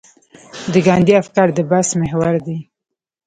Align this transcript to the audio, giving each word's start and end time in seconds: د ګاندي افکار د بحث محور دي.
د 0.73 0.75
ګاندي 0.85 1.13
افکار 1.21 1.47
د 1.53 1.59
بحث 1.71 1.89
محور 2.01 2.35
دي. 2.45 2.57